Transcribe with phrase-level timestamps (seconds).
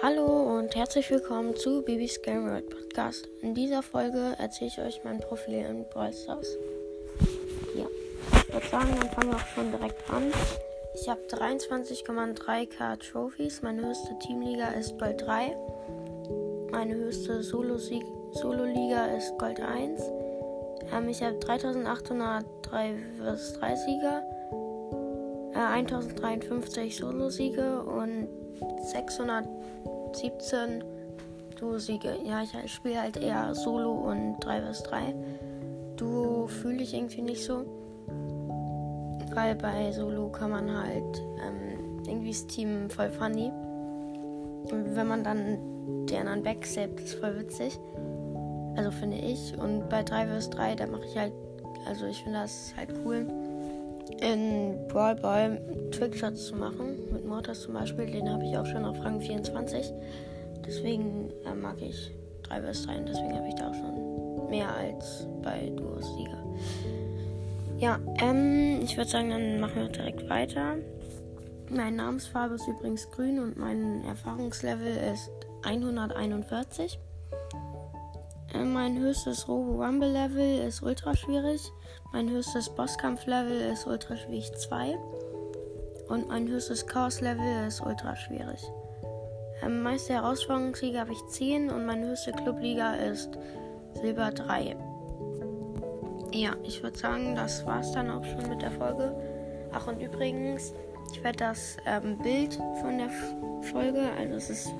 [0.00, 3.28] Hallo und herzlich willkommen zu Bibis Game World Podcast.
[3.42, 6.56] In dieser Folge erzähle ich euch mein Profil in Brawl Stars.
[7.74, 7.86] Ja,
[8.32, 10.30] ich würde sagen, dann fangen wir auch schon direkt an.
[10.94, 13.60] Ich habe 23,3k Trophies.
[13.62, 15.56] Meine höchste Teamliga ist Gold 3.
[16.70, 20.00] Meine höchste Solo-Liga ist Gold 1.
[20.92, 24.22] Ähm, ich habe 3803 vs 3 Sieger,
[25.58, 28.28] äh, 1053 Solo-Siege und
[28.82, 30.84] 617
[31.58, 32.16] Duo-Siege.
[32.24, 35.14] Ja, ich spiele halt eher Solo und 3 vs 3.
[35.96, 37.64] Duo fühle ich irgendwie nicht so.
[39.34, 43.50] Weil bei Solo kann man halt ähm, irgendwie das Team voll funny.
[44.70, 47.78] Und wenn man dann die anderen backstabbt, ist voll witzig.
[48.76, 49.58] Also finde ich.
[49.58, 51.32] Und bei 3 vs 3, da mache ich halt,
[51.86, 53.26] also ich finde das halt cool
[54.20, 56.96] in Brawl Ball Trickshots zu machen.
[57.12, 59.92] Mit Mortis zum Beispiel, den habe ich auch schon auf Rang 24.
[60.66, 62.10] Deswegen äh, mag ich
[62.44, 66.44] 3 vs 3 und deswegen habe ich da auch schon mehr als bei Duos Sieger.
[67.78, 70.76] Ja, ähm, ich würde sagen, dann machen wir direkt weiter.
[71.70, 75.30] Meine Namensfarbe ist übrigens grün und mein Erfahrungslevel ist
[75.64, 76.98] 141.
[78.54, 81.60] Äh, mein höchstes Robo Rumble Level ist ultra schwierig.
[82.12, 84.98] Mein höchstes Bosskampf Level ist ultra schwierig 2.
[86.08, 88.62] Und mein höchstes Chaos Level ist ultra schwierig.
[89.62, 93.30] Ähm, meiste Herausforderungsliga habe ich 10 und meine höchste Clubliga ist
[94.00, 94.76] Silber 3.
[96.32, 99.14] Ja, ich würde sagen, das war es dann auch schon mit der Folge.
[99.72, 100.72] Ach, und übrigens,
[101.12, 103.10] ich werde das ähm, Bild von der
[103.72, 104.72] Folge, also es ist,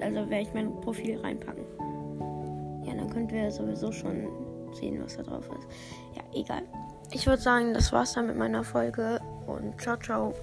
[0.00, 1.64] also werde ich mein Profil reinpacken
[2.98, 4.28] dann könnt ihr sowieso schon
[4.72, 5.68] sehen, was da drauf ist.
[6.16, 6.62] Ja, egal.
[7.12, 10.34] Ich würde sagen, das war's dann mit meiner Folge und ciao, ciao.